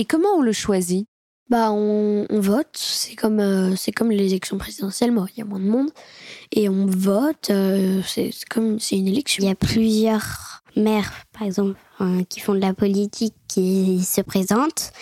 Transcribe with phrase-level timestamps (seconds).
[0.00, 1.06] Et comment on le choisit?
[1.50, 2.70] Bah, on, vote.
[2.72, 5.90] C'est comme, euh, c'est comme les élections présidentielles, mais il y a moins de monde.
[6.52, 7.50] Et on vote.
[7.50, 9.44] Euh, c'est comme c'est une élection.
[9.44, 14.22] Il y a plusieurs maires, par exemple, hein, qui font de la politique, qui se
[14.22, 14.92] présentent.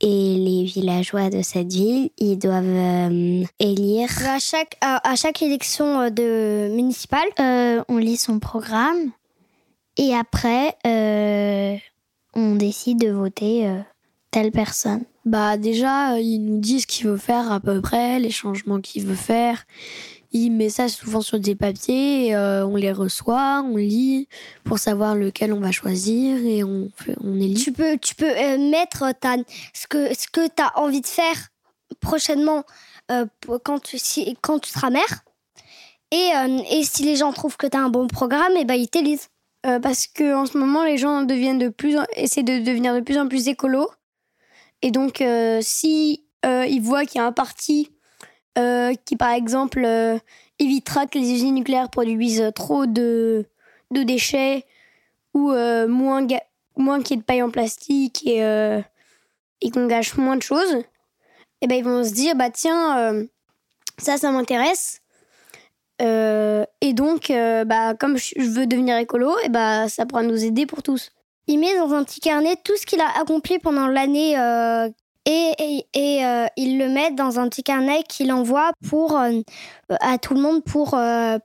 [0.00, 4.10] Et les villageois de cette ville, ils doivent euh, élire.
[4.26, 9.12] À chaque, à, chaque élection de municipale, on lit son programme.
[9.96, 10.76] Et après,
[12.34, 13.84] on décide de voter
[14.34, 15.04] telle personne.
[15.24, 18.80] Bah déjà, euh, il nous dit ce qu'il veut faire à peu près, les changements
[18.80, 19.64] qu'il veut faire.
[20.32, 24.26] Il met ça souvent sur des papiers, euh, on les reçoit, on lit
[24.64, 26.90] pour savoir lequel on va choisir et on,
[27.22, 27.62] on élit.
[27.62, 29.36] Tu peux, tu peux euh, mettre ta,
[29.72, 31.50] ce que, ce que tu as envie de faire
[32.00, 32.64] prochainement
[33.62, 35.24] quand, tu, si, quand tu seras mère.
[36.10, 36.30] Et,
[36.70, 38.88] et si les gens trouvent que tu as un bon programme, et eh ben, ils
[38.88, 39.28] t'élisent.
[39.62, 43.18] parce que en ce moment, les gens deviennent de plus essaient de devenir de plus
[43.18, 43.90] en plus écolos.
[44.84, 47.90] Et donc, euh, si euh, ils voient qu'il y a un parti
[48.58, 49.82] euh, qui, par exemple,
[50.58, 53.46] évitera que les usines nucléaires produisent trop de,
[53.90, 54.66] déchets
[55.32, 56.26] ou moins,
[56.76, 58.40] moins qu'il y ait de paille en plastique et,
[59.62, 60.84] et qu'on gâche moins de choses, et
[61.62, 63.24] eh ben ils vont se dire bah tiens
[63.98, 65.00] ça ça m'intéresse
[66.00, 67.32] et donc
[67.66, 71.10] bah comme je veux devenir écolo et eh bah ça pourra nous aider pour tous.
[71.46, 74.34] Il met dans un petit carnet tout ce qu'il a accompli pendant l'année
[75.26, 79.40] euh, et, et, euh, il le met dans un petit carnet qu'il envoie pour euh,
[80.00, 80.98] à tout le monde pour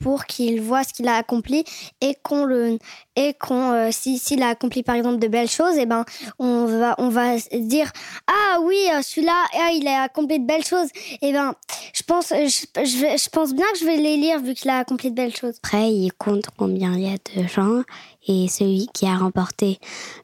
[0.00, 1.64] pour qu'il voit ce qu'il a accompli
[2.00, 2.78] et qu'on le
[3.16, 6.04] et qu'on si s'il a accompli par exemple de belles choses et eh ben
[6.38, 7.90] on va on va dire
[8.26, 10.88] ah oui celui-là ah, il a accompli de belles choses
[11.22, 11.54] et eh ben
[11.92, 15.10] je pense je, je pense bien que je vais les lire vu qu'il a accompli
[15.10, 15.58] de belles choses.
[15.62, 17.82] Après il compte combien il y a de gens
[18.26, 19.78] et celui qui a remporté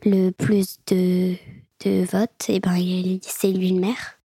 [0.05, 1.35] le plus de,
[1.85, 4.20] de votes, et eh ben, c'est lui le maire.